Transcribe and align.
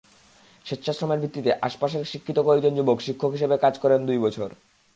স্বেচ্ছাশ্রমের 0.65 1.21
ভিত্তিতে 1.23 1.51
আশপাশের 1.61 2.03
শিক্ষিত 2.05 2.37
কয়েকজন 2.39 2.73
যুবক 2.75 2.97
শিক্ষক 3.01 3.31
হিসেবে 3.33 3.55
কাজ 3.57 3.73
করেন 3.79 3.99
দুই 4.05 4.19
বছর। 4.25 4.49